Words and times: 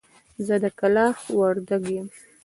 زه 0.45 0.55
د 0.63 0.65
کلاخ 0.79 1.17
وردک 1.39 1.83
يم. 1.95 2.07